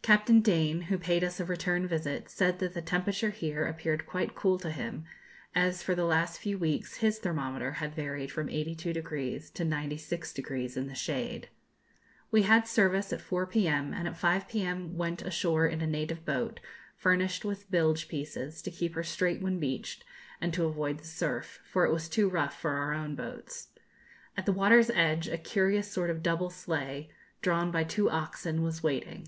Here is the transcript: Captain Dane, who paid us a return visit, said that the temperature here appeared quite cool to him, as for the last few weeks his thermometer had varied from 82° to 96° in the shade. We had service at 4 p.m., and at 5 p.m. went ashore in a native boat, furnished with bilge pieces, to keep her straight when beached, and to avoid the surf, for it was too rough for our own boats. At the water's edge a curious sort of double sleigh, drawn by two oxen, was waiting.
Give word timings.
Captain 0.00 0.40
Dane, 0.40 0.82
who 0.88 0.96
paid 0.96 1.22
us 1.22 1.38
a 1.38 1.44
return 1.44 1.86
visit, 1.86 2.30
said 2.30 2.60
that 2.60 2.72
the 2.72 2.80
temperature 2.80 3.28
here 3.28 3.66
appeared 3.66 4.06
quite 4.06 4.34
cool 4.34 4.58
to 4.58 4.70
him, 4.70 5.04
as 5.54 5.82
for 5.82 5.94
the 5.94 6.06
last 6.06 6.38
few 6.40 6.56
weeks 6.56 6.94
his 7.04 7.18
thermometer 7.18 7.72
had 7.72 7.94
varied 7.94 8.32
from 8.32 8.46
82° 8.48 9.52
to 9.52 9.64
96° 9.66 10.76
in 10.78 10.86
the 10.86 10.94
shade. 10.94 11.50
We 12.30 12.40
had 12.44 12.66
service 12.66 13.12
at 13.12 13.20
4 13.20 13.48
p.m., 13.48 13.92
and 13.92 14.08
at 14.08 14.16
5 14.16 14.48
p.m. 14.48 14.96
went 14.96 15.20
ashore 15.20 15.66
in 15.66 15.82
a 15.82 15.86
native 15.86 16.24
boat, 16.24 16.58
furnished 16.96 17.44
with 17.44 17.70
bilge 17.70 18.08
pieces, 18.08 18.62
to 18.62 18.70
keep 18.70 18.94
her 18.94 19.02
straight 19.04 19.42
when 19.42 19.60
beached, 19.60 20.04
and 20.40 20.54
to 20.54 20.64
avoid 20.64 21.00
the 21.00 21.04
surf, 21.04 21.60
for 21.70 21.84
it 21.84 21.92
was 21.92 22.08
too 22.08 22.30
rough 22.30 22.58
for 22.58 22.70
our 22.70 22.94
own 22.94 23.14
boats. 23.14 23.68
At 24.38 24.46
the 24.46 24.54
water's 24.54 24.88
edge 24.88 25.28
a 25.28 25.36
curious 25.36 25.92
sort 25.92 26.08
of 26.08 26.22
double 26.22 26.48
sleigh, 26.48 27.10
drawn 27.42 27.70
by 27.70 27.84
two 27.84 28.08
oxen, 28.08 28.62
was 28.62 28.82
waiting. 28.82 29.26